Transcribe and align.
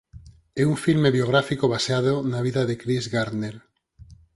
É 0.61 0.63
un 0.71 0.77
filme 0.85 1.09
biográfico 1.17 1.65
baseado 1.75 2.13
na 2.31 2.39
vida 2.47 2.61
de 2.69 2.75
Chris 2.81 3.05
Gardner. 3.13 3.55